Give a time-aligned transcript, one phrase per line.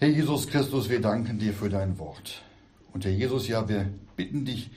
[0.00, 2.40] Herr Jesus Christus, wir danken dir für dein Wort.
[2.94, 4.70] Und Herr Jesus, ja, wir bitten dich,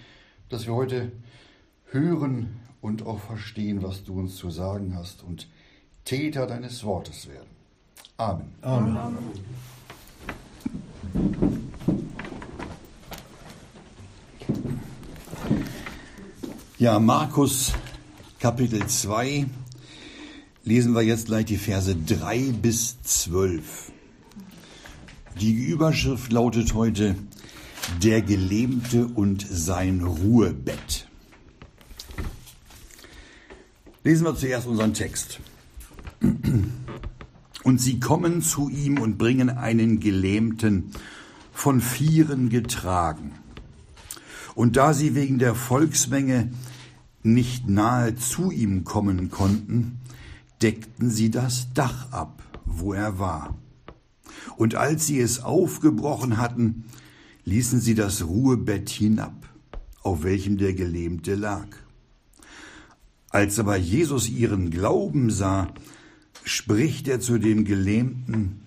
[0.50, 1.14] dass wir heute
[1.92, 5.48] hören und auch verstehen, was du uns zu sagen hast und
[6.04, 7.48] Täter deines Wortes werden.
[8.18, 8.52] Amen.
[8.64, 8.98] Amen.
[8.98, 9.18] Amen.
[16.78, 17.72] Ja, Markus
[18.42, 19.46] Kapitel 2
[20.66, 23.94] lesen wir jetzt gleich die Verse 3 bis 12.
[25.40, 27.16] Die Überschrift lautet heute
[28.04, 31.08] Der Gelähmte und sein Ruhebett.
[34.04, 35.40] Lesen wir zuerst unseren Text.
[37.64, 40.92] Und sie kommen zu ihm und bringen einen Gelähmten
[41.52, 43.32] von Vieren getragen.
[44.56, 46.52] Und da sie wegen der Volksmenge
[47.24, 50.00] nicht nahe zu ihm kommen konnten,
[50.62, 53.56] deckten sie das Dach ab, wo er war.
[54.58, 56.86] Und als sie es aufgebrochen hatten,
[57.46, 59.34] ließen sie das Ruhebett hinab,
[60.02, 61.68] auf welchem der Gelähmte lag.
[63.30, 65.74] Als aber Jesus ihren Glauben sah,
[66.44, 68.62] spricht er zu dem Gelähmten,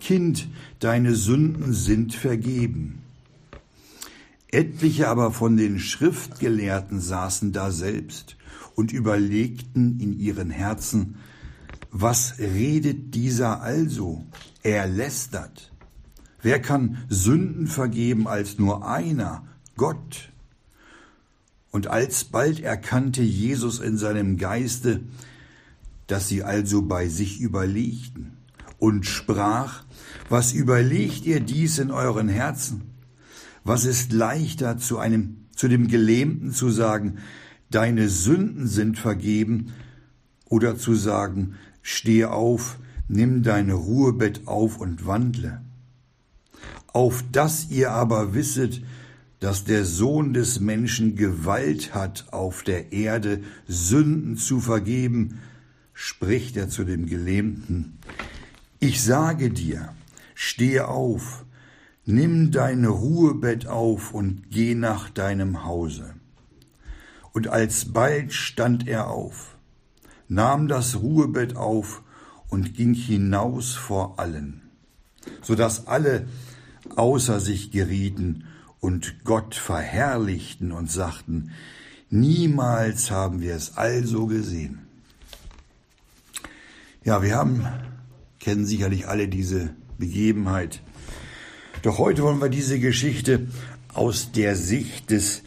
[0.00, 0.48] Kind,
[0.80, 3.02] deine Sünden sind vergeben.
[4.48, 8.36] Etliche aber von den Schriftgelehrten saßen da selbst
[8.74, 11.16] und überlegten in ihren Herzen,
[11.92, 14.26] was redet dieser also?
[14.62, 15.72] Er lästert.
[16.40, 19.46] Wer kann Sünden vergeben als nur einer,
[19.76, 20.30] Gott?
[21.70, 25.00] Und alsbald erkannte Jesus in seinem Geiste,
[26.06, 28.36] dass sie also bei sich überlegten
[28.78, 29.84] und sprach,
[30.28, 32.82] was überlegt ihr dies in euren Herzen?
[33.64, 37.18] Was ist leichter zu einem, zu dem Gelähmten zu sagen,
[37.70, 39.72] deine Sünden sind vergeben,
[40.52, 45.60] oder zu sagen, steh auf, nimm dein Ruhebett auf und wandle.
[46.88, 48.82] Auf dass ihr aber wisset,
[49.40, 55.40] dass der Sohn des Menschen Gewalt hat, auf der Erde Sünden zu vergeben,
[55.94, 57.98] spricht er zu dem Gelähmten.
[58.78, 59.94] Ich sage dir,
[60.34, 61.44] stehe auf,
[62.04, 66.14] Nimm dein Ruhebett auf und geh nach deinem Hause.
[67.32, 69.56] Und alsbald stand er auf,
[70.26, 72.02] nahm das Ruhebett auf
[72.52, 74.60] und ging hinaus vor allen,
[75.40, 76.26] so dass alle
[76.96, 78.44] außer sich gerieten
[78.78, 81.52] und Gott verherrlichten und sagten,
[82.10, 84.80] niemals haben wir es also gesehen.
[87.02, 87.66] Ja, wir haben,
[88.38, 90.82] kennen sicherlich alle diese Begebenheit,
[91.80, 93.46] doch heute wollen wir diese Geschichte
[93.94, 95.42] aus der Sicht des,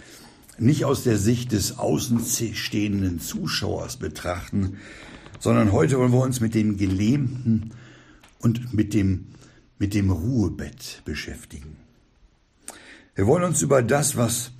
[0.57, 4.79] nicht aus der Sicht des außenstehenden Zuschauers betrachten,
[5.40, 7.72] sondern heute wollen wir uns mit dem Gelähmten
[8.40, 9.28] und mit dem,
[9.78, 11.78] mit dem Ruhebett beschäftigen.
[13.16, 14.51] Wir wollen uns über das, was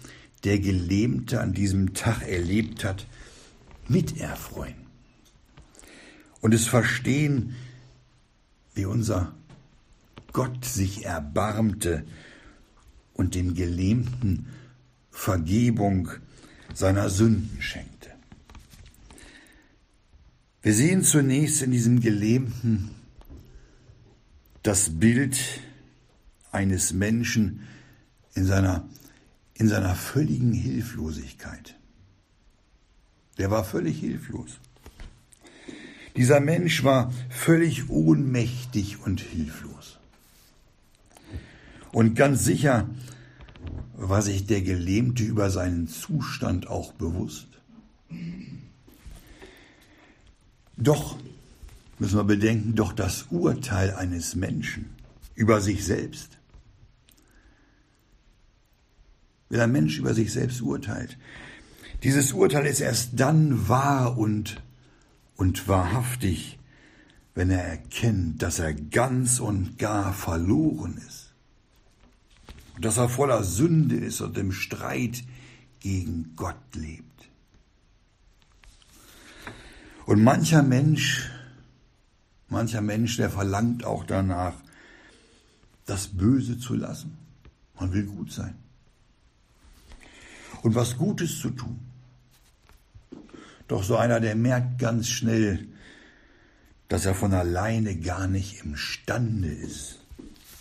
[0.44, 3.08] der Gelähmte an diesem Tag erlebt hat,
[3.88, 4.86] miterfreuen
[6.42, 7.56] und es verstehen,
[8.76, 9.34] wie unser
[10.32, 12.06] Gott sich erbarmte
[13.14, 14.48] und dem Gelähmten
[15.10, 16.10] Vergebung
[16.74, 17.95] seiner Sünden schenkte.
[20.66, 22.90] Wir sehen zunächst in diesem Gelähmten
[24.64, 25.38] das Bild
[26.52, 27.68] eines Menschen
[28.34, 28.90] in seiner,
[29.54, 31.76] in seiner völligen Hilflosigkeit.
[33.38, 34.58] Der war völlig hilflos.
[36.16, 40.00] Dieser Mensch war völlig ohnmächtig und hilflos.
[41.92, 42.90] Und ganz sicher
[43.94, 47.50] war sich der Gelähmte über seinen Zustand auch bewusst.
[50.78, 51.18] Doch,
[52.00, 54.90] müssen wir bedenken, doch das Urteil eines Menschen
[55.36, 56.38] über sich selbst,
[59.50, 61.18] wenn ein Mensch über sich selbst urteilt,
[62.04, 64.62] dieses Urteil ist erst dann wahr und,
[65.36, 66.60] und wahrhaftig,
[67.34, 71.26] wenn er erkennt, dass er ganz und gar verloren ist
[72.80, 75.24] dass er voller Sünde ist und im Streit
[75.80, 77.15] gegen Gott lebt.
[80.06, 81.30] Und mancher Mensch,
[82.48, 84.54] mancher Mensch, der verlangt auch danach,
[85.86, 87.18] das Böse zu lassen.
[87.80, 88.56] Man will gut sein.
[90.62, 91.80] Und was Gutes zu tun.
[93.68, 95.68] Doch so einer, der merkt ganz schnell,
[96.88, 100.00] dass er von alleine gar nicht imstande ist,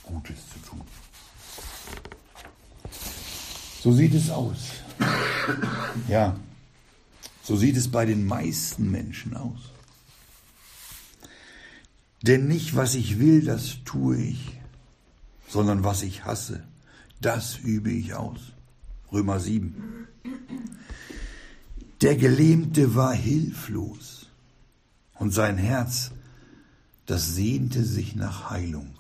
[0.03, 0.81] Gutes zu tun.
[3.83, 4.71] So sieht es aus.
[6.09, 6.37] Ja,
[7.45, 9.71] so sieht es bei den meisten Menschen aus.
[12.23, 14.59] Denn nicht, was ich will, das tue ich,
[15.47, 16.65] sondern was ich hasse,
[17.21, 18.41] das übe ich aus.
[19.13, 20.09] Römer 7.
[22.01, 24.27] Der Gelähmte war hilflos
[25.19, 26.13] und sein Herz,
[27.05, 28.95] das sehnte sich nach Heilung.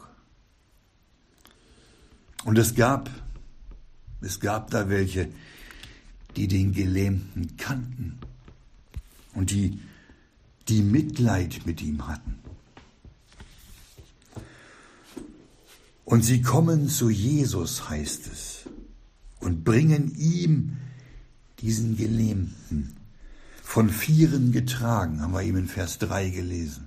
[2.44, 3.08] Und es gab,
[4.20, 5.30] es gab da welche,
[6.36, 8.18] die den Gelähmten kannten
[9.34, 9.80] und die,
[10.68, 12.38] die Mitleid mit ihm hatten.
[16.04, 18.68] Und sie kommen zu Jesus, heißt es,
[19.40, 20.76] und bringen ihm
[21.60, 22.94] diesen Gelähmten,
[23.62, 26.84] von Vieren getragen, haben wir eben in Vers 3 gelesen.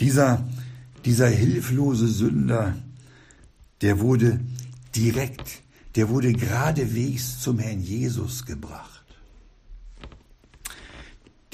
[0.00, 0.48] Dieser,
[1.04, 2.74] dieser hilflose Sünder,
[3.82, 4.40] der wurde
[4.96, 5.62] direkt,
[5.94, 8.93] der wurde geradewegs zum Herrn Jesus gebracht.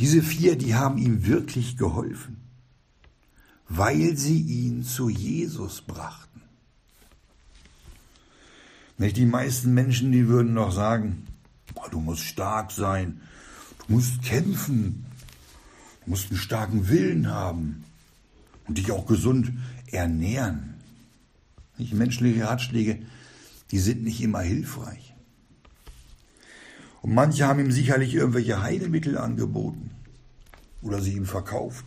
[0.00, 2.41] Diese vier, die haben ihm wirklich geholfen
[3.70, 6.43] weil sie ihn zu Jesus brachten.
[8.99, 11.26] Nicht die meisten Menschen, die würden noch sagen,
[11.91, 13.20] du musst stark sein,
[13.87, 15.06] du musst kämpfen,
[16.05, 17.85] du musst einen starken Willen haben
[18.67, 19.52] und dich auch gesund
[19.87, 20.75] ernähren.
[21.79, 23.00] Nicht menschliche Ratschläge,
[23.70, 25.10] die sind nicht immer hilfreich.
[27.02, 29.91] Und manche haben ihm sicherlich irgendwelche Heilmittel angeboten
[30.82, 31.87] oder sie ihm verkauft.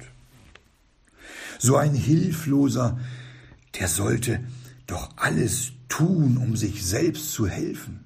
[1.59, 2.99] So ein Hilfloser,
[3.79, 4.43] der sollte
[4.87, 8.03] doch alles tun, um sich selbst zu helfen.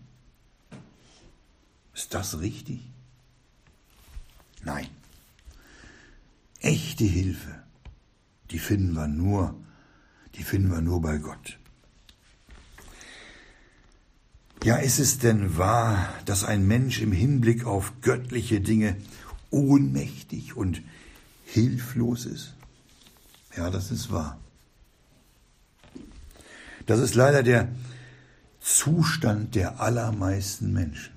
[1.94, 2.82] Ist das richtig?
[4.64, 4.88] Nein.
[6.60, 7.64] Echte Hilfe,
[8.52, 9.56] die finden wir nur,
[10.36, 11.57] die finden wir nur bei Gott.
[14.64, 18.98] Ja, ist es denn wahr, dass ein Mensch im Hinblick auf göttliche Dinge
[19.50, 20.82] ohnmächtig und
[21.46, 22.56] hilflos ist?
[23.56, 24.40] Ja, das ist wahr.
[26.86, 27.70] Das ist leider der
[28.60, 31.14] Zustand der allermeisten Menschen.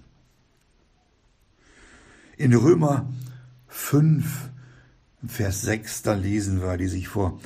[2.37, 3.13] In Römer
[3.69, 4.51] 5,
[5.27, 7.41] Vers 6, da lesen wir die sich vor.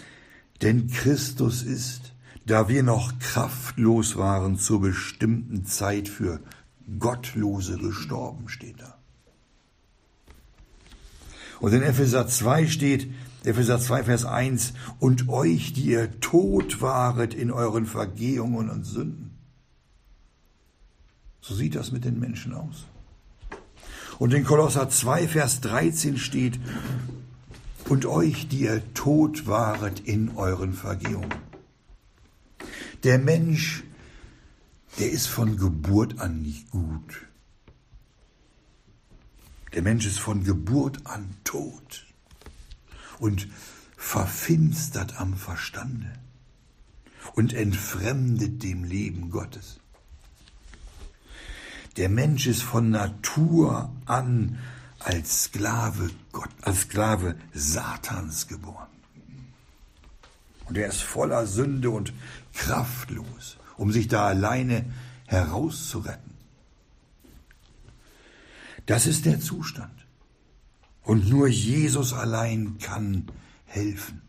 [0.62, 2.13] Denn Christus ist,
[2.46, 6.40] da wir noch kraftlos waren zur bestimmten Zeit für
[6.98, 8.98] Gottlose gestorben, steht da.
[11.60, 13.10] Und in Epheser 2 steht,
[13.44, 19.30] Epheser 2, Vers 1, und euch, die ihr tot waret in euren Vergehungen und Sünden.
[21.40, 22.86] So sieht das mit den Menschen aus.
[24.18, 26.58] Und in Kolosser 2, Vers 13 steht,
[27.88, 31.43] und euch, die ihr tot waret in euren Vergehungen.
[33.04, 33.84] Der Mensch,
[34.98, 37.26] der ist von Geburt an nicht gut.
[39.74, 42.06] Der Mensch ist von Geburt an tot
[43.18, 43.46] und
[43.98, 46.14] verfinstert am Verstande
[47.34, 49.80] und entfremdet dem Leben Gottes.
[51.98, 54.58] Der Mensch ist von Natur an
[54.98, 58.93] als Sklave Gott, als Sklave Satans geboren.
[60.66, 62.12] Und er ist voller Sünde und
[62.54, 64.84] kraftlos, um sich da alleine
[65.26, 66.34] herauszuretten.
[68.86, 69.92] Das ist der Zustand.
[71.02, 73.30] Und nur Jesus allein kann
[73.66, 74.22] helfen,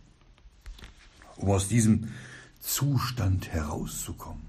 [1.37, 2.11] um aus diesem
[2.59, 4.43] Zustand herauszukommen.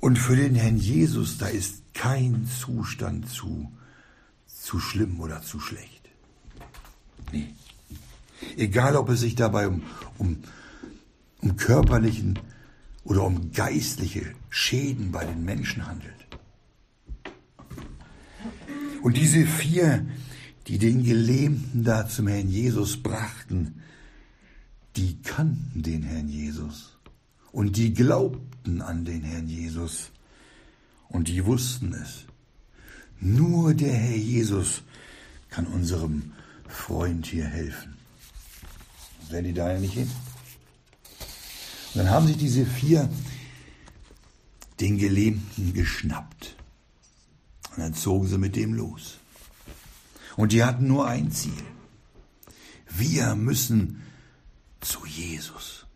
[0.00, 3.72] Und für den Herrn Jesus, da ist kein Zustand zu,
[4.46, 6.10] zu schlimm oder zu schlecht.
[7.32, 7.54] Nee.
[8.56, 9.82] Egal, ob es sich dabei um,
[10.18, 10.38] um,
[11.40, 12.38] um körperlichen
[13.04, 16.12] oder um geistliche Schäden bei den Menschen handelt.
[19.02, 20.06] Und diese vier,
[20.66, 23.82] die den Gelähmten da zum Herrn Jesus brachten,
[24.96, 26.96] die kannten den Herrn Jesus
[27.52, 30.10] und die glaubten an den Herrn Jesus
[31.08, 32.24] und die wussten es.
[33.20, 34.82] Nur der Herr Jesus
[35.48, 36.32] kann unserem
[36.68, 37.96] Freund hier helfen.
[39.30, 40.10] Wären die da ja nicht hin?
[41.94, 43.08] Und dann haben sich diese vier
[44.80, 46.56] den Gelähmten geschnappt
[47.70, 49.18] und dann zogen sie mit dem los.
[50.36, 51.52] Und die hatten nur ein Ziel.
[52.90, 54.02] Wir müssen
[54.80, 55.86] zu Jesus.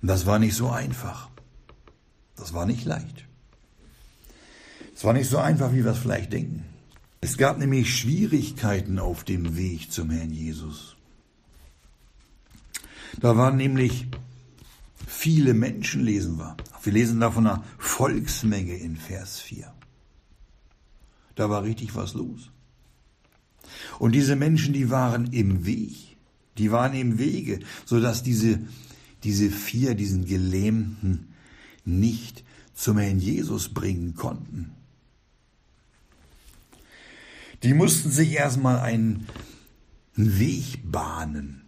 [0.00, 1.28] Und das war nicht so einfach.
[2.36, 3.26] Das war nicht leicht.
[4.94, 6.64] Es war nicht so einfach, wie wir es vielleicht denken.
[7.20, 10.96] Es gab nämlich Schwierigkeiten auf dem Weg zum Herrn Jesus.
[13.20, 14.06] Da waren nämlich
[15.06, 16.56] viele Menschen, lesen wir.
[16.82, 19.72] Wir lesen da von einer Volksmenge in Vers 4.
[21.34, 22.50] Da war richtig was los.
[23.98, 26.10] Und diese Menschen, die waren im Weg,
[26.58, 28.58] Die waren im Wege, sodass diese,
[29.22, 31.28] diese vier, diesen Gelähmten
[31.86, 34.72] nicht zum Herrn Jesus bringen konnten.
[37.62, 39.26] Die mussten sich erstmal einen,
[40.16, 41.59] einen Weg bahnen,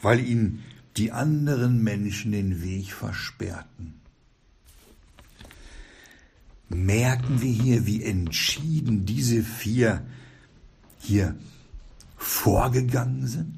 [0.00, 0.62] weil ihnen
[0.96, 3.94] die anderen Menschen den Weg versperrten.
[6.68, 10.06] Merken wir hier, wie entschieden diese vier
[10.98, 11.34] hier
[12.16, 13.54] vorgegangen sind?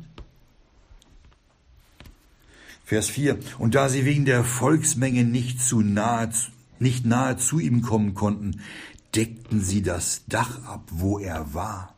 [2.85, 3.39] Vers 4.
[3.59, 6.31] Und da sie wegen der Volksmenge nicht zu nahe,
[6.79, 8.63] nicht nahe zu ihm kommen konnten,
[9.15, 11.95] deckten sie das Dach ab, wo er war.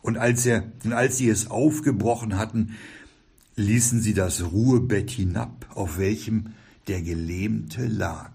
[0.00, 2.76] Und als er, und als sie es aufgebrochen hatten,
[3.56, 6.54] ließen sie das Ruhebett hinab, auf welchem
[6.88, 8.32] der Gelähmte lag.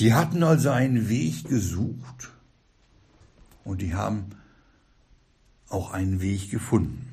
[0.00, 2.30] Die hatten also einen Weg gesucht
[3.64, 4.30] und die haben
[5.68, 7.10] auch einen Weg gefunden.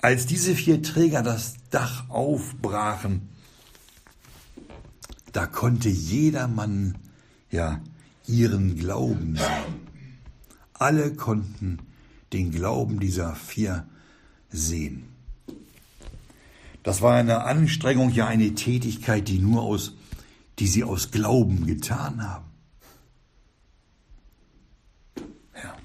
[0.00, 3.28] Als diese vier Träger das Dach aufbrachen,
[5.32, 6.98] da konnte jedermann
[7.50, 7.80] ja
[8.26, 9.88] ihren Glauben sehen.
[10.74, 11.78] Alle konnten
[12.34, 13.86] den Glauben dieser vier
[14.50, 15.04] sehen.
[16.82, 19.94] Das war eine Anstrengung, ja eine Tätigkeit, die nur aus,
[20.58, 22.50] die sie aus Glauben getan haben.
[25.54, 25.76] Ja.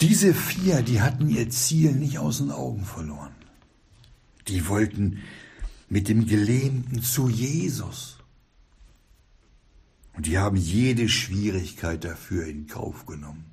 [0.00, 3.34] Diese vier, die hatten ihr Ziel nicht aus den Augen verloren.
[4.46, 5.22] Die wollten
[5.88, 8.18] mit dem Gelähmten zu Jesus.
[10.14, 13.51] Und die haben jede Schwierigkeit dafür in Kauf genommen.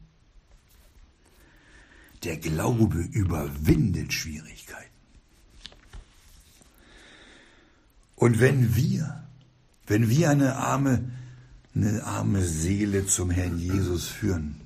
[2.24, 4.90] Der Glaube überwindet Schwierigkeiten.
[8.16, 9.24] Und wenn wir,
[9.88, 11.10] wenn wir eine arme,
[11.74, 14.60] eine arme Seele zum Herrn Jesus führen,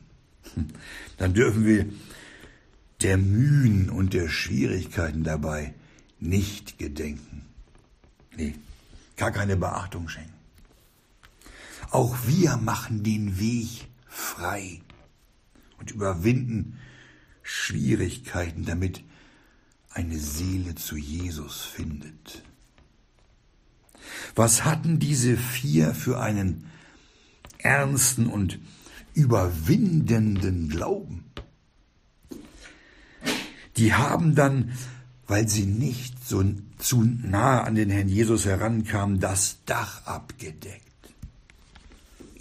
[1.18, 1.86] dann dürfen wir
[3.04, 5.74] der Mühen und der Schwierigkeiten dabei
[6.20, 7.46] nicht gedenken.
[8.36, 8.56] Nee,
[9.18, 10.34] gar keine Beachtung schenken.
[11.92, 14.82] Auch wir machen den Weg frei
[15.78, 16.80] und überwinden
[17.44, 19.04] Schwierigkeiten, damit
[19.92, 22.44] eine Seele zu Jesus findet.
[24.36, 26.66] Was hatten diese vier für einen
[27.60, 28.60] ernsten und
[29.14, 31.26] überwindenden Glauben?
[33.78, 34.74] Die haben dann,
[35.28, 36.44] weil sie nicht so
[36.78, 40.82] zu nahe an den Herrn Jesus herankamen, das Dach abgedeckt,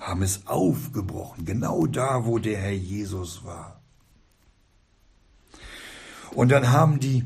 [0.01, 3.82] haben es aufgebrochen, genau da, wo der Herr Jesus war.
[6.35, 7.25] Und dann haben die,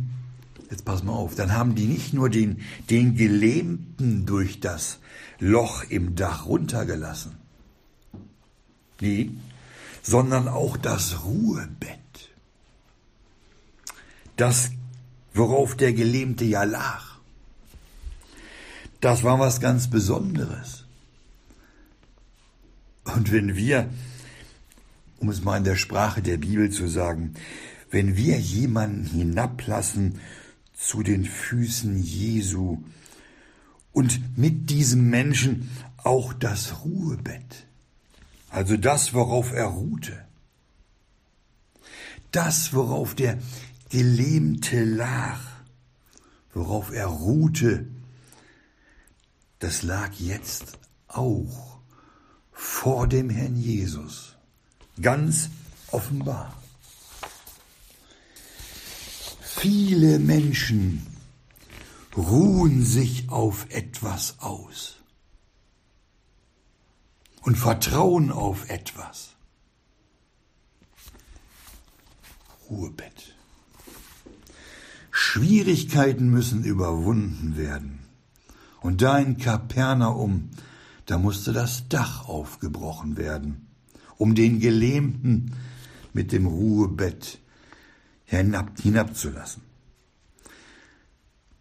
[0.70, 4.98] jetzt pass mal auf, dann haben die nicht nur den, den Gelähmten durch das
[5.38, 7.36] Loch im Dach runtergelassen.
[9.00, 9.30] Nee,
[10.02, 11.98] sondern auch das Ruhebett.
[14.36, 14.70] Das,
[15.34, 17.02] worauf der Gelähmte ja lag.
[19.00, 20.84] Das war was ganz Besonderes.
[23.04, 23.88] Und wenn wir,
[25.18, 27.34] um es mal in der Sprache der Bibel zu sagen,
[27.96, 30.20] wenn wir jemanden hinablassen
[30.74, 32.84] zu den Füßen Jesu
[33.90, 37.66] und mit diesem Menschen auch das Ruhebett,
[38.50, 40.26] also das, worauf er ruhte,
[42.32, 43.38] das, worauf der
[43.88, 45.40] Gelähmte lag,
[46.52, 47.86] worauf er ruhte,
[49.58, 51.78] das lag jetzt auch
[52.52, 54.36] vor dem Herrn Jesus,
[55.00, 55.48] ganz
[55.90, 56.54] offenbar.
[59.58, 61.06] Viele Menschen
[62.14, 64.96] ruhen sich auf etwas aus
[67.40, 69.34] und vertrauen auf etwas.
[72.68, 73.34] Ruhebett.
[75.10, 78.00] Schwierigkeiten müssen überwunden werden.
[78.82, 80.50] Und da in Kapernaum,
[81.06, 83.68] da musste das Dach aufgebrochen werden,
[84.18, 85.56] um den Gelähmten
[86.12, 87.40] mit dem Ruhebett
[88.26, 89.62] hinab, hinabzulassen.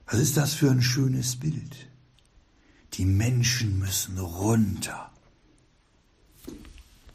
[0.07, 1.89] Was ist das für ein schönes Bild?
[2.93, 5.11] Die Menschen müssen runter.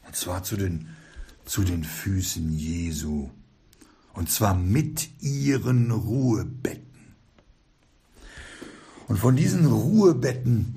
[0.07, 0.89] Und zwar zu den,
[1.45, 3.31] zu den Füßen Jesu.
[4.13, 7.15] Und zwar mit ihren Ruhebetten.
[9.07, 10.77] Und von diesen Ruhebetten,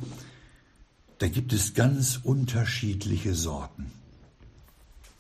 [1.18, 3.92] da gibt es ganz unterschiedliche Sorten.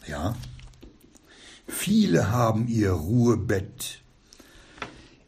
[0.07, 0.35] Ja,
[1.67, 4.01] Viele haben ihr Ruhebett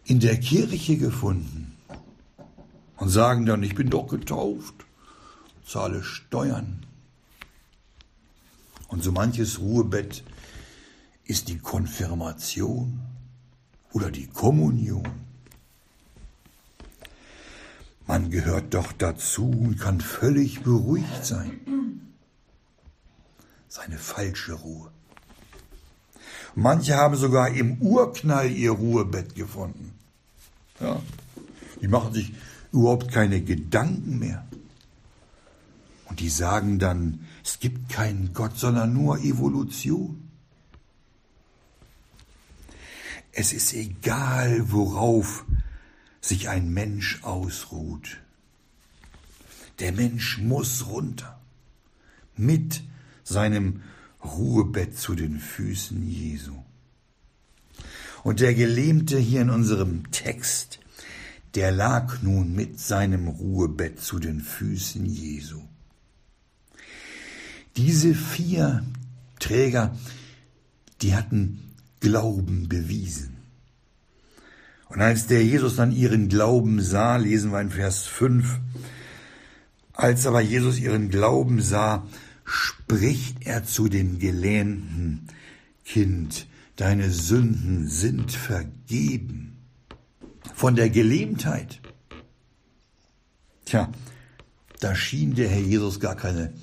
[0.05, 1.75] in der Kirche gefunden
[2.97, 4.75] und sagen dann, ich bin doch getauft,
[5.65, 6.85] zahle Steuern.
[8.87, 10.23] Und so manches Ruhebett
[11.25, 13.01] ist die Konfirmation
[13.91, 15.25] oder die Kommunion.
[18.07, 22.13] Man gehört doch dazu und kann völlig beruhigt sein.
[23.67, 24.91] Seine falsche Ruhe.
[26.55, 29.93] Manche haben sogar im Urknall ihr Ruhebett gefunden.
[30.79, 31.01] Ja,
[31.81, 32.33] die machen sich
[32.71, 34.45] überhaupt keine Gedanken mehr.
[36.05, 40.29] Und die sagen dann, es gibt keinen Gott, sondern nur Evolution.
[43.33, 45.45] Es ist egal, worauf
[46.21, 48.21] sich ein Mensch ausruht.
[49.79, 51.37] Der Mensch muss runter
[52.37, 52.81] mit
[53.25, 53.81] seinem
[54.25, 56.53] Ruhebett zu den Füßen Jesu.
[58.23, 60.79] Und der Gelähmte hier in unserem Text,
[61.53, 65.61] der lag nun mit seinem Ruhebett zu den Füßen Jesu.
[67.77, 68.85] Diese vier
[69.39, 69.95] Träger,
[71.01, 73.37] die hatten Glauben bewiesen.
[74.89, 78.59] Und als der Jesus dann ihren Glauben sah, lesen wir in Vers 5,
[79.93, 82.05] als aber Jesus ihren Glauben sah,
[82.45, 85.27] spricht er zu dem gelähmten
[85.83, 89.57] Kind, deine Sünden sind vergeben.
[90.53, 91.81] Von der Gelähmtheit.
[93.65, 93.91] Tja,
[94.79, 96.53] da schien der Herr Jesus gar keine,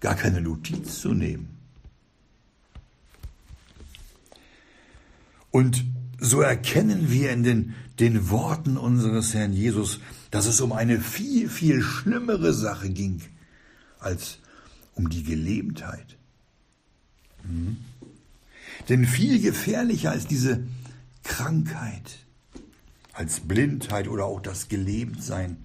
[0.00, 1.48] gar keine Notiz zu nehmen.
[5.50, 5.84] Und
[6.20, 11.48] so erkennen wir in den, den Worten unseres Herrn Jesus, dass es um eine viel,
[11.48, 13.22] viel schlimmere Sache ging
[13.98, 14.38] als
[14.98, 16.18] um die Gelähmtheit.
[17.44, 17.78] Mhm.
[18.88, 20.62] Denn viel gefährlicher als diese
[21.22, 22.18] Krankheit,
[23.12, 25.56] als Blindheit oder auch das Gelähmtsein,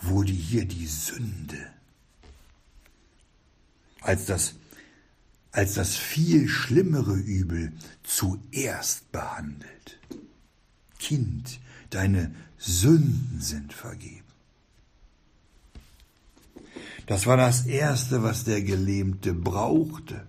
[0.00, 1.58] wurde hier die Sünde,
[4.00, 4.54] als das
[5.52, 7.72] als das viel schlimmere Übel
[8.04, 9.98] zuerst behandelt.
[10.98, 11.58] Kind,
[11.90, 14.19] deine Sünden sind vergeben.
[17.10, 20.28] Das war das Erste, was der Gelähmte brauchte.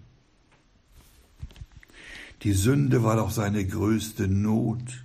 [2.42, 5.04] Die Sünde war doch seine größte Not.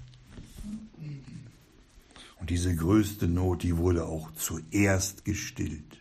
[2.41, 6.01] Und diese größte Not, die wurde auch zuerst gestillt.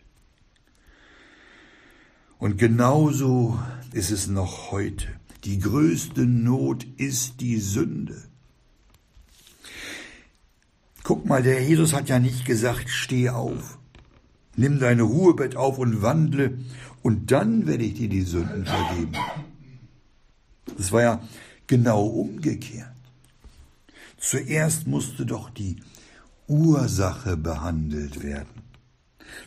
[2.38, 3.60] Und genauso
[3.92, 5.08] ist es noch heute.
[5.44, 8.22] Die größte Not ist die Sünde.
[11.02, 13.78] Guck mal, der Jesus hat ja nicht gesagt, steh auf,
[14.56, 16.58] nimm dein Ruhebett auf und wandle,
[17.02, 19.12] und dann werde ich dir die Sünden vergeben.
[20.76, 21.20] Das war ja
[21.66, 22.90] genau umgekehrt.
[24.18, 25.76] Zuerst musste doch die
[26.48, 28.62] Ursache behandelt werden,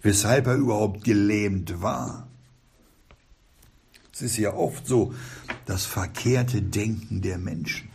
[0.01, 2.27] weshalb er überhaupt gelähmt war.
[4.13, 5.13] Es ist ja oft so
[5.65, 7.89] das verkehrte Denken der Menschen.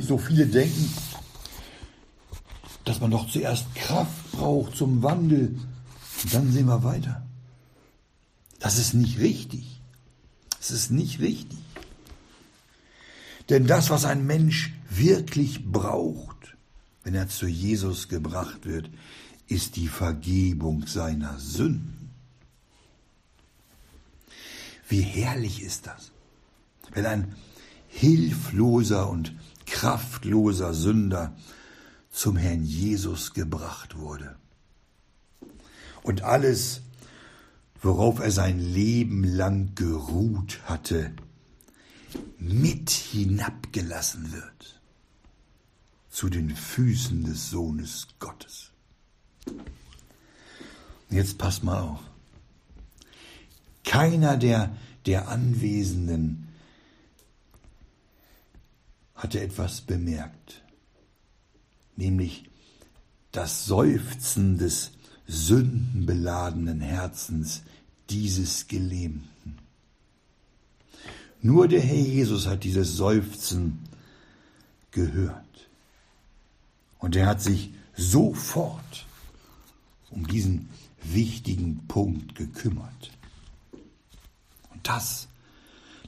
[0.00, 0.90] So viele denken,
[2.84, 5.58] dass man doch zuerst Kraft braucht zum Wandel
[6.22, 7.22] und dann sehen wir weiter.
[8.58, 9.80] Das ist nicht richtig.
[10.58, 11.58] Das ist nicht richtig.
[13.48, 16.56] Denn das, was ein Mensch wirklich braucht,
[17.02, 18.88] wenn er zu Jesus gebracht wird,
[19.48, 22.10] ist die Vergebung seiner Sünden.
[24.88, 26.12] Wie herrlich ist das,
[26.92, 27.34] wenn ein
[27.88, 29.34] hilfloser und
[29.66, 31.34] kraftloser Sünder
[32.12, 34.36] zum Herrn Jesus gebracht wurde.
[36.04, 36.82] Und alles,
[37.80, 41.12] worauf er sein Leben lang geruht hatte,
[42.38, 44.80] mit hinabgelassen wird
[46.10, 48.70] zu den Füßen des Sohnes Gottes.
[51.08, 52.00] Jetzt pass mal auf.
[53.84, 56.48] Keiner der, der Anwesenden
[59.14, 60.61] hatte etwas bemerkt,
[61.96, 62.44] nämlich
[63.30, 64.92] das Seufzen des
[65.26, 67.62] sündenbeladenen Herzens
[68.10, 69.58] dieses Gelähmten.
[71.40, 73.78] Nur der Herr Jesus hat dieses Seufzen
[74.90, 75.44] gehört.
[76.98, 79.06] Und er hat sich sofort
[80.10, 80.68] um diesen
[81.02, 83.10] wichtigen Punkt gekümmert
[84.82, 85.28] das,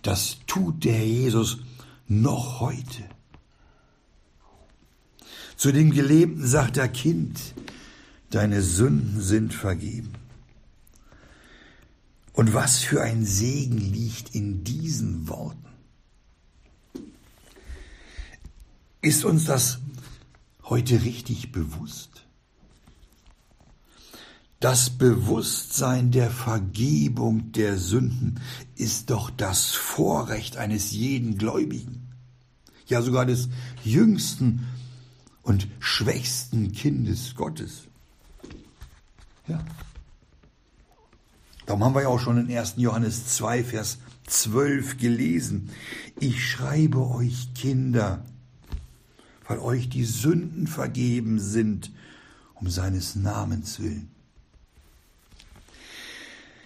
[0.03, 1.59] das tut der Herr Jesus
[2.09, 3.05] noch heute.
[5.65, 7.41] Zu dem Gelebten sagt der Kind,
[8.29, 10.13] deine Sünden sind vergeben.
[12.35, 15.65] Und was für ein Segen liegt in diesen Worten.
[19.01, 19.79] Ist uns das
[20.65, 22.27] heute richtig bewusst?
[24.61, 28.39] Das Bewusstsein der Vergebung der Sünden
[28.77, 32.13] ist doch das Vorrecht eines jeden Gläubigen,
[32.85, 33.49] ja sogar des
[33.83, 34.67] jüngsten
[35.45, 37.87] und schwächsten Kindes Gottes.
[39.47, 39.65] Ja.
[41.67, 42.75] Darum haben wir ja auch schon in 1.
[42.79, 45.71] Johannes 2, Vers 12 gelesen.
[46.19, 48.25] Ich schreibe euch Kinder,
[49.47, 51.93] weil euch die Sünden vergeben sind,
[52.55, 54.11] um seines Namens willen.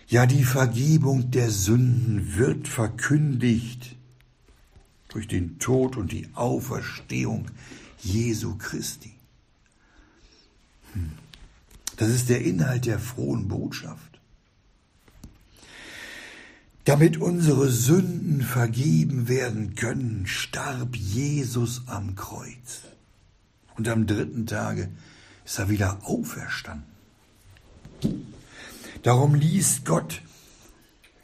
[0.07, 3.97] Ja, die Vergebung der Sünden wird verkündigt
[5.09, 7.51] durch den Tod und die Auferstehung
[8.03, 9.15] Jesu Christi.
[10.93, 11.13] Hm.
[11.97, 14.21] Das ist der Inhalt der frohen Botschaft.
[16.85, 22.83] Damit unsere Sünden vergeben werden können, starb Jesus am Kreuz.
[23.77, 24.89] Und am dritten Tage
[25.45, 26.87] ist er wieder auferstanden.
[29.03, 30.23] Darum liest Gott,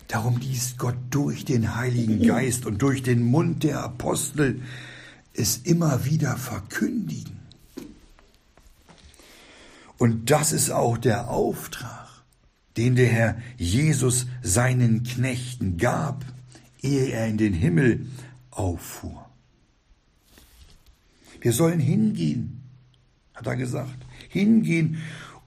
[0.08, 4.60] darum liest Gott durch den Heiligen Geist und durch den Mund der Apostel
[5.34, 7.38] es immer wieder verkündigen.
[9.98, 12.08] Und das ist auch der Auftrag,
[12.76, 16.24] den der Herr Jesus seinen Knechten gab,
[16.82, 18.06] ehe er in den Himmel
[18.50, 19.28] auffuhr.
[21.40, 22.62] Wir sollen hingehen,
[23.34, 24.98] hat er gesagt, hingehen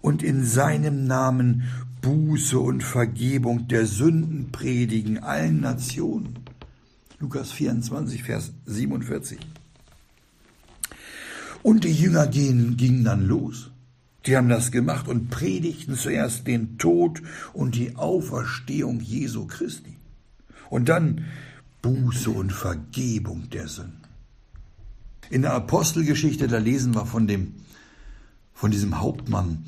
[0.02, 1.63] und in seinem Namen
[2.02, 6.39] Buße und Vergebung der Sünden predigen allen Nationen.
[7.19, 9.39] Lukas 24, Vers 47.
[11.63, 13.72] Und die Jünger gingen, gingen dann los.
[14.26, 17.22] Die haben das gemacht und predigten zuerst den Tod
[17.54, 19.96] und die Auferstehung Jesu Christi.
[20.70, 21.26] Und dann
[21.82, 24.02] Buße und Vergebung der Sünden.
[25.30, 27.56] In der Apostelgeschichte, da lesen wir von dem,
[28.54, 29.65] von diesem Hauptmann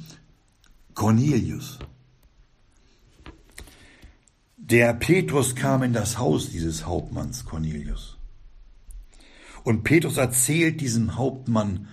[0.94, 1.80] Cornelius.
[4.58, 8.19] Der Petrus kam in das Haus dieses Hauptmanns Cornelius.
[9.70, 11.90] Und Petrus erzählt diesem Hauptmann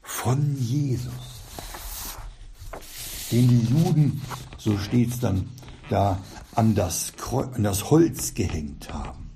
[0.00, 1.10] von Jesus,
[3.32, 4.22] den die Juden,
[4.58, 5.48] so steht es dann
[5.90, 6.22] da,
[6.54, 9.28] an das, an das Holz gehängt haben.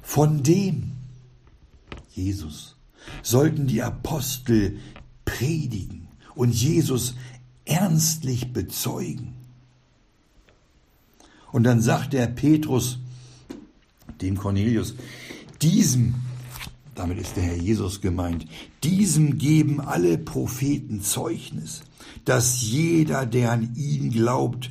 [0.00, 0.92] Von dem,
[2.12, 2.76] Jesus,
[3.22, 4.78] sollten die Apostel
[5.26, 7.16] predigen und Jesus
[7.66, 9.34] ernstlich bezeugen.
[11.52, 12.98] Und dann sagt der Petrus
[14.20, 14.94] dem Cornelius,
[15.62, 16.14] diesem,
[16.94, 18.46] damit ist der Herr Jesus gemeint,
[18.82, 21.82] diesem geben alle Propheten Zeugnis,
[22.24, 24.70] dass jeder, der an ihn glaubt,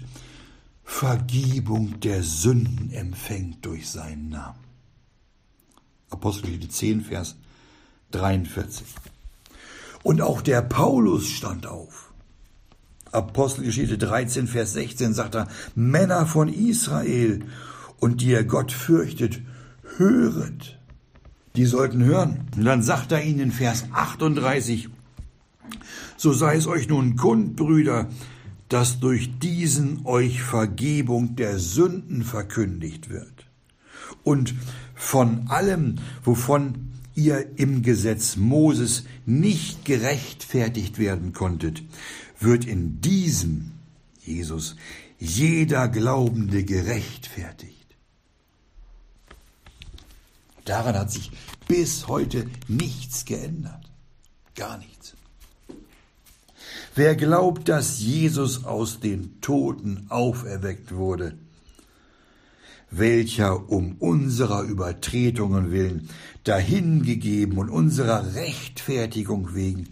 [0.84, 4.60] Vergebung der Sünden empfängt durch seinen Namen.
[6.10, 7.36] Apostelgeschichte 10, Vers
[8.12, 8.86] 43.
[10.04, 12.14] Und auch der Paulus stand auf.
[13.12, 17.46] Apostelgeschichte 13, Vers 16 sagt er, Männer von Israel
[18.00, 19.42] und die ihr Gott fürchtet,
[19.98, 20.80] höret.
[21.56, 22.48] Die sollten hören.
[22.56, 24.90] Und dann sagt er ihnen in Vers 38,
[26.18, 28.10] so sei es euch nun kund, Brüder,
[28.70, 33.48] dass durch diesen euch Vergebung der Sünden verkündigt wird.
[34.24, 34.56] Und
[34.96, 41.84] von allem, wovon ihr im Gesetz Moses nicht gerechtfertigt werden konntet,
[42.40, 43.72] wird in diesem
[44.22, 44.76] Jesus
[45.20, 47.75] jeder Glaubende gerechtfertigt.
[50.66, 51.32] Daran hat sich
[51.68, 53.90] bis heute nichts geändert.
[54.56, 55.14] Gar nichts.
[56.96, 61.38] Wer glaubt, dass Jesus aus den Toten auferweckt wurde,
[62.90, 66.10] welcher um unserer Übertretungen willen
[66.46, 69.90] dahingegeben und unserer Rechtfertigung wegen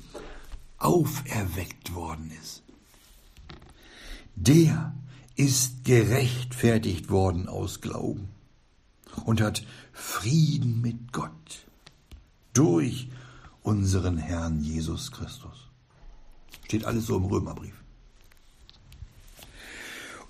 [0.77, 2.63] auferweckt worden ist.
[4.35, 4.95] Der
[5.35, 8.29] ist gerechtfertigt worden aus Glauben
[9.25, 11.65] und hat Frieden mit Gott
[12.53, 13.09] durch
[13.61, 15.69] unseren Herrn Jesus Christus.
[16.65, 17.73] Steht alles so im Römerbrief.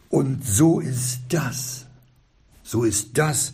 [0.10, 1.88] Und so ist das,
[2.64, 3.54] so ist das,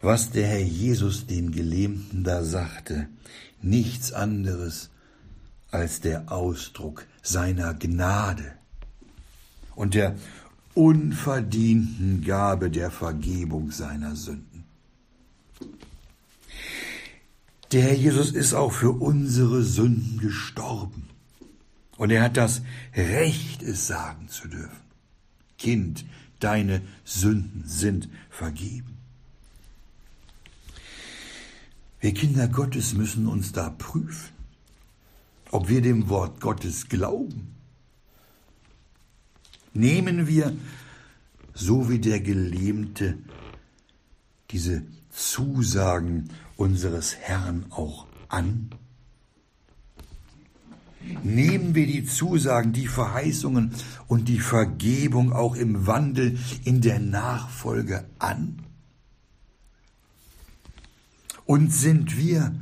[0.00, 3.08] was der Herr Jesus dem Gelähmten da sagte,
[3.62, 4.90] nichts anderes
[5.70, 8.52] als der Ausdruck seiner Gnade
[9.76, 10.16] und der
[10.74, 14.64] unverdienten Gabe der Vergebung seiner Sünden.
[17.72, 21.08] Der Herr Jesus ist auch für unsere Sünden gestorben.
[21.96, 22.62] Und er hat das
[22.94, 24.80] Recht, es sagen zu dürfen.
[25.58, 26.04] Kind,
[26.40, 28.96] deine Sünden sind vergeben.
[32.00, 34.40] Wir Kinder Gottes müssen uns da prüfen.
[35.50, 37.54] ob wir dem Wort Gottes glauben.
[39.72, 40.56] Nehmen wir,
[41.54, 43.18] so wie der Gelähmte,
[44.50, 48.70] diese Zusagen unseres Herrn auch an?
[51.22, 53.72] Nehmen wir die Zusagen, die Verheißungen
[54.06, 58.62] und die Vergebung auch im Wandel in der Nachfolge an?
[61.46, 62.54] Und sind wir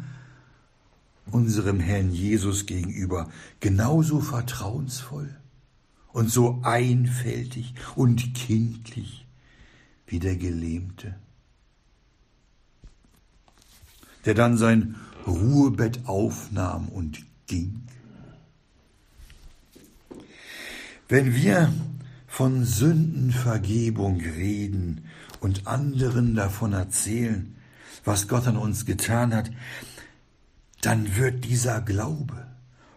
[1.31, 3.29] unserem Herrn Jesus gegenüber
[3.61, 5.35] genauso vertrauensvoll
[6.19, 9.25] und so einfältig und kindlich
[10.09, 11.15] wie der Gelähmte,
[14.25, 14.97] der dann sein
[15.29, 17.85] Ruhebett aufnahm und ging.
[21.09, 21.73] Wenn wir
[22.27, 25.05] von Sündenvergebung reden
[25.39, 27.55] und anderen davon erzählen,
[28.05, 29.53] was Gott an uns getan hat,
[30.81, 32.49] dann wird dieser Glaube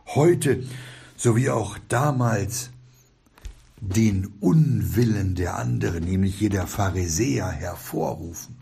[0.08, 0.64] heute
[1.18, 2.72] sowie auch damals
[3.82, 8.56] den Unwillen der anderen, nämlich jeder Pharisäer, hervorrufen.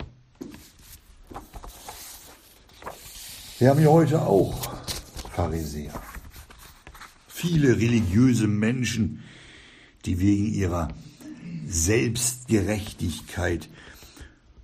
[3.58, 4.76] Wir haben ja heute auch
[5.34, 5.92] Pharisäer.
[7.28, 9.22] Viele religiöse Menschen,
[10.06, 10.88] die wegen ihrer
[11.66, 13.68] Selbstgerechtigkeit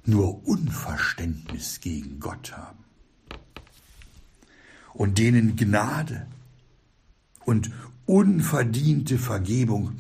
[0.07, 2.83] nur Unverständnis gegen Gott haben
[4.95, 6.27] und denen Gnade
[7.45, 7.71] und
[8.07, 9.93] unverdiente Vergebung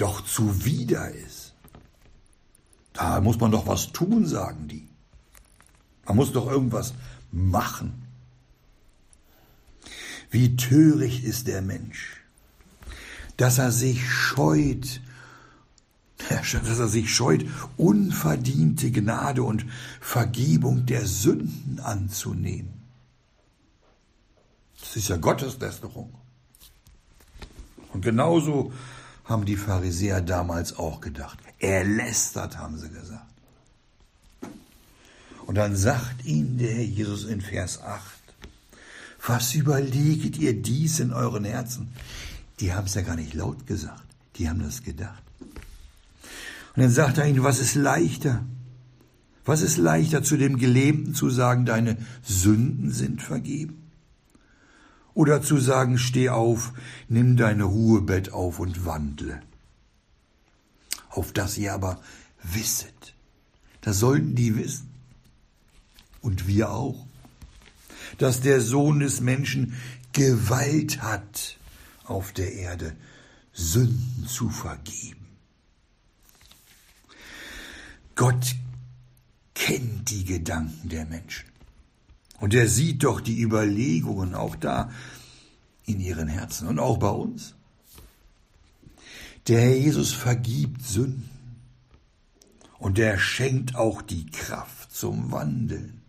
[0.00, 1.54] doch zuwider ist.
[2.92, 4.88] Da muss man doch was tun, sagen die.
[6.06, 6.94] Man muss doch irgendwas
[7.30, 8.06] machen.
[10.30, 12.22] Wie töricht ist der Mensch,
[13.36, 15.00] dass er sich scheut,
[16.28, 17.44] dass er sich scheut,
[17.76, 19.66] unverdiente Gnade und
[20.00, 22.80] Vergebung der Sünden anzunehmen.
[24.80, 26.14] Das ist ja Gotteslästerung.
[27.92, 28.72] Und genauso
[29.30, 31.38] haben die Pharisäer damals auch gedacht.
[31.58, 33.26] Er lästert, haben sie gesagt.
[35.46, 38.02] Und dann sagt ihnen der Herr Jesus in Vers 8,
[39.26, 41.88] was überleget ihr dies in euren Herzen?
[42.58, 44.02] Die haben es ja gar nicht laut gesagt,
[44.36, 45.22] die haben das gedacht.
[46.76, 48.44] Und dann sagt er ihnen, was ist leichter?
[49.44, 53.79] Was ist leichter zu dem Gelähmten zu sagen, deine Sünden sind vergeben?
[55.20, 56.72] Oder zu sagen, steh auf,
[57.10, 59.42] nimm dein Ruhebett auf und wandle.
[61.10, 62.00] Auf das ihr aber
[62.42, 63.14] wisset.
[63.82, 64.88] Das sollten die wissen.
[66.22, 67.04] Und wir auch.
[68.16, 69.74] Dass der Sohn des Menschen
[70.14, 71.58] Gewalt hat
[72.04, 72.96] auf der Erde,
[73.52, 75.26] Sünden zu vergeben.
[78.14, 78.56] Gott
[79.54, 81.49] kennt die Gedanken der Menschen.
[82.40, 84.90] Und er sieht doch die Überlegungen auch da
[85.84, 87.54] in ihren Herzen und auch bei uns.
[89.46, 91.28] Der Herr Jesus vergibt Sünden
[92.78, 96.00] und er schenkt auch die Kraft zum Wandeln.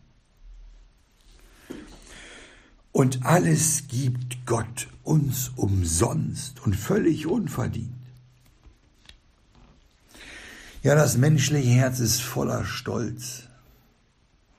[2.93, 7.95] Und alles gibt Gott uns umsonst und völlig unverdient.
[10.83, 13.43] Ja, das menschliche Herz ist voller Stolz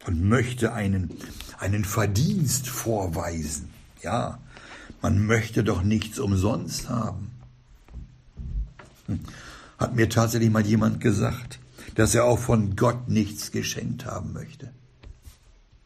[0.06, 1.10] und möchte einen,
[1.62, 3.70] einen Verdienst vorweisen.
[4.02, 4.40] Ja,
[5.00, 7.30] man möchte doch nichts umsonst haben.
[9.06, 9.20] Hm.
[9.78, 11.60] Hat mir tatsächlich mal jemand gesagt,
[11.94, 14.72] dass er auch von Gott nichts geschenkt haben möchte.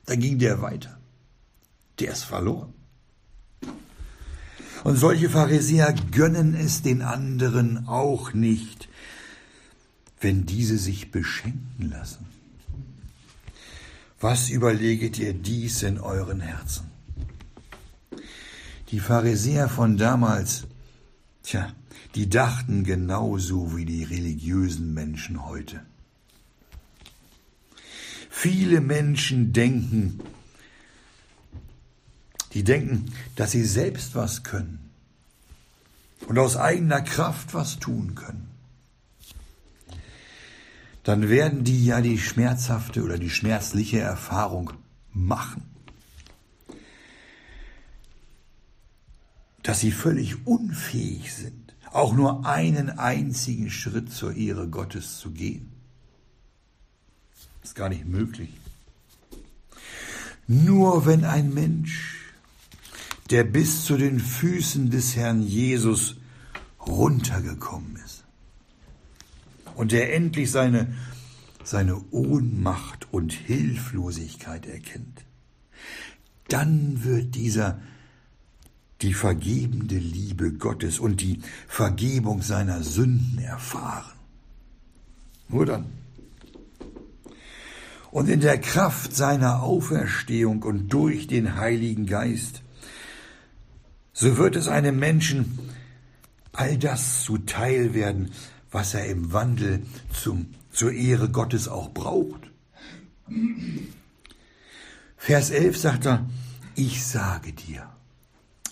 [0.07, 0.99] Da ging der weiter.
[1.99, 2.73] Der ist verloren.
[4.85, 8.89] Und solche Pharisäer gönnen es den anderen auch nicht,
[10.21, 12.36] wenn diese sich beschenken lassen.
[14.29, 16.91] Was überleget ihr dies in euren Herzen?
[18.91, 20.67] Die Pharisäer von damals,
[21.45, 21.73] tja,
[22.17, 25.81] die dachten genauso wie die religiösen Menschen heute.
[28.29, 30.19] Viele Menschen denken,
[32.53, 34.91] die denken, dass sie selbst was können
[36.27, 38.46] und aus eigener Kraft was tun können
[41.07, 44.73] dann werden die ja die schmerzhafte oder die schmerzliche Erfahrung
[45.13, 45.63] machen,
[49.63, 55.71] dass sie völlig unfähig sind, auch nur einen einzigen Schritt zur Ehre Gottes zu gehen.
[57.63, 58.51] Ist gar nicht möglich.
[60.49, 62.33] Nur wenn ein Mensch,
[63.31, 66.17] der bis zu den Füßen des Herrn Jesus
[66.81, 68.16] runtergekommen ist,
[69.77, 70.95] und der endlich seine,
[71.63, 75.25] seine Ohnmacht und Hilflosigkeit erkennt,
[76.49, 77.81] dann wird dieser
[79.03, 84.13] die vergebende Liebe Gottes und die Vergebung seiner Sünden erfahren.
[85.49, 85.87] Nur dann.
[88.11, 92.63] Und in der Kraft seiner Auferstehung und durch den Heiligen Geist,
[94.15, 95.59] so wird es einem Menschen
[96.53, 98.31] all das zuteil werden,
[98.77, 102.43] was er im Wandel zum, zur Ehre Gottes auch braucht.
[105.17, 106.27] Vers 11 sagt er,
[106.75, 107.89] ich sage dir,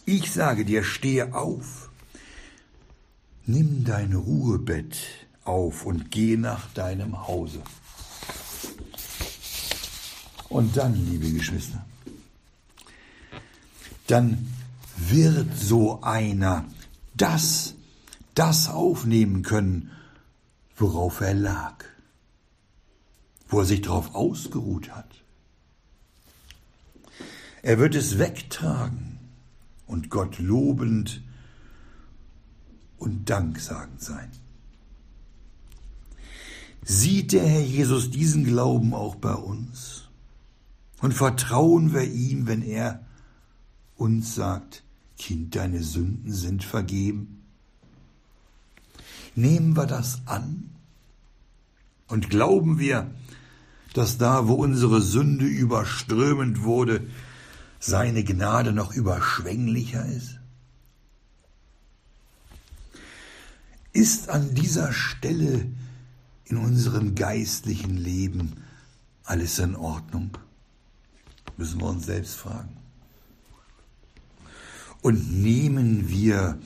[0.05, 1.89] ich sage dir, stehe auf,
[3.47, 4.95] nimm dein Ruhebett
[5.43, 7.63] auf und geh nach deinem Hause.
[10.51, 11.83] Und dann, liebe Geschwister,
[14.09, 14.49] dann
[14.99, 16.67] wird so einer
[17.17, 17.73] das,
[18.35, 19.93] das aufnehmen können,
[20.85, 21.83] worauf er lag,
[23.49, 25.25] wo er sich darauf ausgeruht hat.
[27.63, 29.19] Er wird es wegtragen
[29.87, 31.23] und Gott lobend
[32.99, 34.31] und danksagend sein.
[36.83, 40.09] Sieht der Herr Jesus diesen Glauben auch bei uns?
[41.01, 43.07] Und vertrauen wir ihm, wenn er
[43.97, 44.83] uns sagt,
[45.17, 47.43] Kind, deine Sünden sind vergeben?
[49.35, 50.74] Nehmen wir das an?
[52.09, 53.11] Und glauben wir,
[53.95, 57.07] dass da, wo unsere Sünde überströmend wurde,
[57.79, 60.41] seine Gnade noch überschwänglicher ist?
[63.93, 65.67] Ist an dieser Stelle
[66.47, 68.55] in unserem geistlichen Leben
[69.23, 70.37] alles in Ordnung?
[71.57, 72.77] Müssen wir uns selbst fragen.
[75.01, 76.59] Und nehmen wir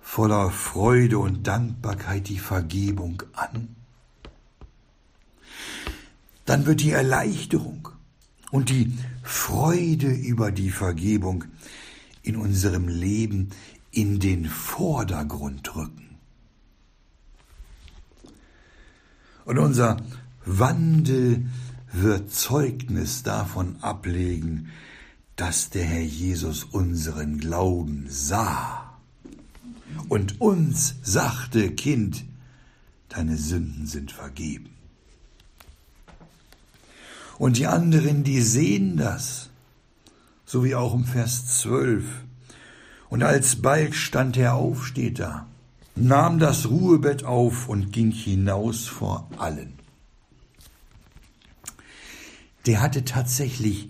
[0.00, 3.76] voller Freude und Dankbarkeit die Vergebung an?
[6.48, 7.90] Dann wird die Erleichterung
[8.50, 8.90] und die
[9.22, 11.44] Freude über die Vergebung
[12.22, 13.50] in unserem Leben
[13.90, 16.16] in den Vordergrund rücken.
[19.44, 19.98] Und unser
[20.46, 21.44] Wandel
[21.92, 24.70] wird Zeugnis davon ablegen,
[25.36, 28.98] dass der Herr Jesus unseren Glauben sah
[30.08, 32.24] und uns sagte, Kind,
[33.10, 34.77] deine Sünden sind vergeben.
[37.38, 39.50] Und die anderen, die sehen das,
[40.44, 42.04] so wie auch im Vers 12.
[43.08, 45.46] Und alsbald stand er auf, steht da,
[45.94, 49.74] nahm das Ruhebett auf und ging hinaus vor allen.
[52.66, 53.88] Der hatte tatsächlich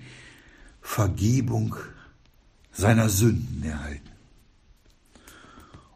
[0.81, 1.75] Vergebung
[2.71, 4.09] seiner Sünden erhalten.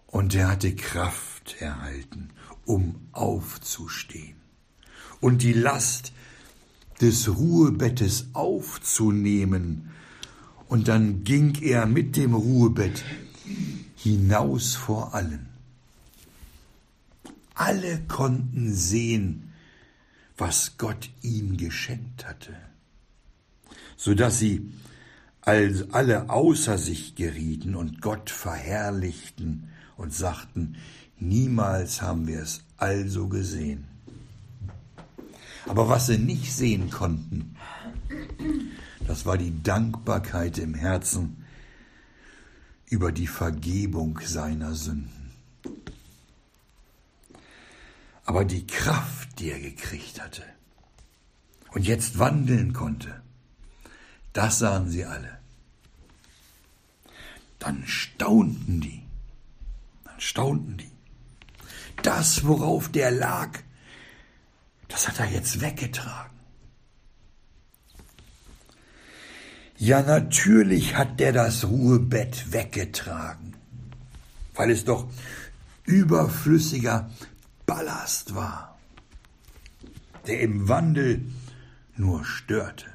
[0.06, 2.30] Und er hatte Kraft erhalten,
[2.64, 4.36] um aufzustehen.
[5.20, 6.12] Und die Last
[7.02, 9.90] des Ruhebettes aufzunehmen.
[10.68, 13.04] Und dann ging er mit dem Ruhebett
[13.96, 15.46] hinaus vor allen.
[17.54, 19.52] Alle konnten sehen,
[20.38, 22.56] was Gott ihm geschenkt hatte,
[23.96, 24.72] so dass sie
[25.42, 30.76] als alle außer sich gerieten und Gott verherrlichten und sagten,
[31.18, 33.91] niemals haben wir es also gesehen.
[35.66, 37.56] Aber was sie nicht sehen konnten,
[39.06, 41.44] das war die Dankbarkeit im Herzen
[42.88, 45.32] über die Vergebung seiner Sünden.
[48.24, 50.44] Aber die Kraft, die er gekriegt hatte
[51.72, 53.22] und jetzt wandeln konnte,
[54.32, 55.38] das sahen sie alle.
[57.58, 59.02] Dann staunten die,
[60.04, 60.90] dann staunten die.
[62.02, 63.58] Das, worauf der lag,
[64.92, 66.38] das hat er jetzt weggetragen.
[69.78, 73.54] Ja, natürlich hat der das Ruhebett weggetragen,
[74.54, 75.08] weil es doch
[75.84, 77.10] überflüssiger
[77.66, 78.78] Ballast war,
[80.26, 81.22] der im Wandel
[81.96, 82.86] nur störte.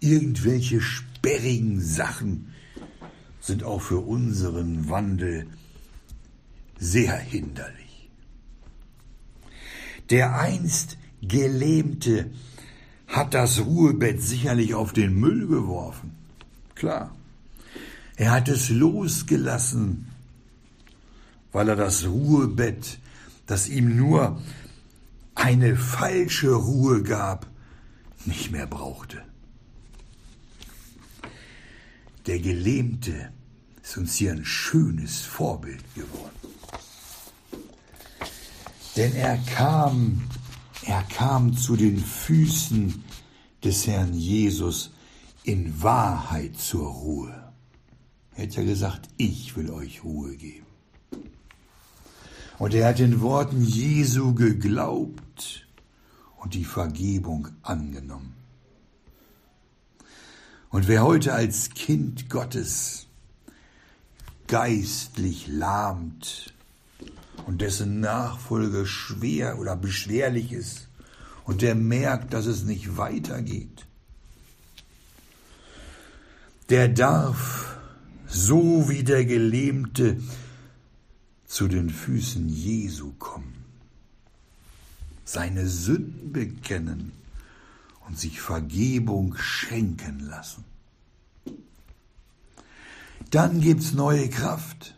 [0.00, 2.54] Irgendwelche sperrigen Sachen
[3.40, 5.48] sind auch für unseren Wandel
[6.78, 7.85] sehr hinderlich.
[10.10, 12.30] Der einst Gelähmte
[13.06, 16.14] hat das Ruhebett sicherlich auf den Müll geworfen.
[16.74, 17.14] Klar.
[18.16, 20.08] Er hat es losgelassen,
[21.52, 22.98] weil er das Ruhebett,
[23.46, 24.40] das ihm nur
[25.34, 27.46] eine falsche Ruhe gab,
[28.24, 29.22] nicht mehr brauchte.
[32.26, 33.30] Der Gelähmte
[33.82, 36.35] ist uns hier ein schönes Vorbild geworden.
[38.96, 40.22] Denn er kam,
[40.82, 43.04] er kam zu den Füßen
[43.62, 44.90] des Herrn Jesus
[45.44, 47.52] in Wahrheit zur Ruhe.
[48.34, 50.66] Er hat ja gesagt, ich will euch Ruhe geben.
[52.58, 55.66] Und er hat den Worten Jesu geglaubt
[56.38, 58.34] und die Vergebung angenommen.
[60.70, 63.06] Und wer heute als Kind Gottes
[64.46, 66.54] geistlich lahmt
[67.46, 70.88] und dessen Nachfolge schwer oder beschwerlich ist
[71.44, 73.86] und der merkt, dass es nicht weitergeht,
[76.68, 77.78] der darf,
[78.26, 80.20] so wie der Gelähmte,
[81.46, 83.64] zu den Füßen Jesu kommen,
[85.24, 87.12] seine Sünden bekennen
[88.08, 90.64] und sich Vergebung schenken lassen.
[93.30, 94.96] Dann gibt's neue Kraft.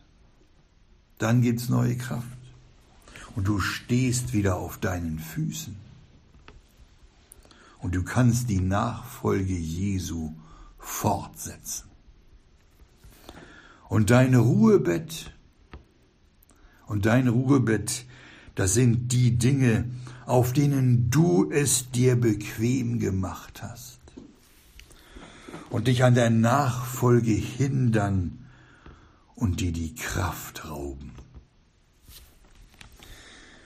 [1.19, 2.38] Dann gibt's neue Kraft.
[3.35, 5.75] Und du stehst wieder auf deinen Füßen.
[7.79, 10.33] Und du kannst die Nachfolge Jesu
[10.77, 11.87] fortsetzen.
[13.87, 15.33] Und dein Ruhebett
[16.87, 18.05] und dein Ruhebett,
[18.55, 19.85] das sind die Dinge,
[20.25, 23.99] auf denen du es dir bequem gemacht hast
[25.69, 28.45] und dich an der Nachfolge hindern
[29.35, 31.11] und dir die Kraft rauben.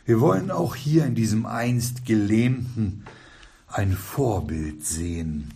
[0.06, 3.06] Wir wollen auch hier in diesem einst Gelähmten
[3.68, 5.54] ein Vorbild sehen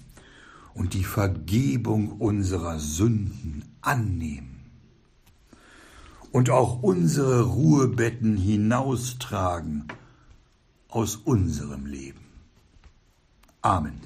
[0.73, 4.57] und die Vergebung unserer Sünden annehmen
[6.31, 9.87] und auch unsere Ruhebetten hinaustragen
[10.87, 12.21] aus unserem Leben.
[13.61, 14.01] Amen.